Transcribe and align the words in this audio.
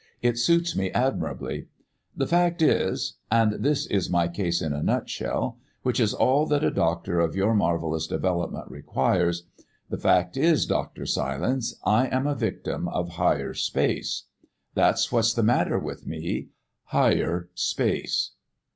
"It 0.23 0.39
suits 0.39 0.75
me 0.75 0.89
admirably. 0.93 1.67
The 2.17 2.25
fact 2.25 2.63
is 2.63 3.17
and 3.29 3.63
this 3.63 3.85
is 3.85 4.09
my 4.09 4.27
case 4.27 4.59
in 4.59 4.73
a 4.73 4.81
nutshell 4.81 5.59
which 5.83 5.99
is 5.99 6.11
all 6.15 6.47
that 6.47 6.63
a 6.63 6.71
doctor 6.71 7.19
of 7.19 7.35
your 7.35 7.53
marvellous 7.53 8.07
development 8.07 8.65
requires 8.67 9.43
the 9.91 9.99
fact 9.99 10.37
is, 10.37 10.65
Dr. 10.65 11.05
Silence, 11.05 11.75
I 11.83 12.07
am 12.07 12.25
a 12.25 12.33
victim 12.33 12.87
of 12.87 13.09
Higher 13.09 13.53
Space. 13.53 14.23
That's 14.73 15.11
what's 15.11 15.35
the 15.35 15.43
matter 15.43 15.77
with 15.77 16.07
me 16.07 16.47
Higher 16.87 17.49
Space!" 17.53 18.31